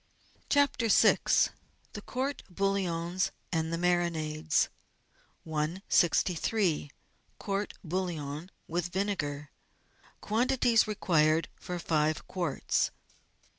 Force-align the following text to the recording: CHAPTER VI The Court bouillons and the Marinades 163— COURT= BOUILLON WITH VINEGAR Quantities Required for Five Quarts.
CHAPTER 0.49 0.87
VI 0.87 1.17
The 1.93 2.01
Court 2.01 2.41
bouillons 2.49 3.29
and 3.51 3.71
the 3.71 3.77
Marinades 3.77 4.67
163— 5.45 6.89
COURT= 7.37 7.73
BOUILLON 7.83 8.49
WITH 8.67 8.87
VINEGAR 8.91 9.51
Quantities 10.19 10.87
Required 10.87 11.49
for 11.55 11.77
Five 11.77 12.25
Quarts. 12.27 12.89